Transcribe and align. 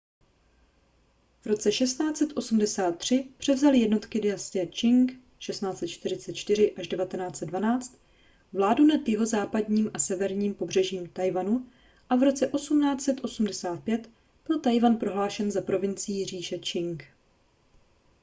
v 1.41 1.45
roce 1.45 1.71
1683 1.71 3.27
převzaly 3.37 3.79
jednotky 3.79 4.19
dynastie 4.19 4.67
čching 4.67 5.13
1644–1912 5.39 7.95
vládu 8.53 8.85
nad 8.85 9.07
jihozápadním 9.07 9.91
a 9.93 9.99
severním 9.99 10.53
pobřežím 10.55 11.03
tchaj-wanu 11.07 11.65
a 12.09 12.15
v 12.15 12.23
roce 12.23 12.45
1885 12.47 14.09
byl 14.47 14.59
tchaj-wan 14.59 14.97
prohlášen 14.97 15.51
za 15.51 15.61
provincii 15.61 16.25
říše 16.25 16.59
čching 16.59 17.03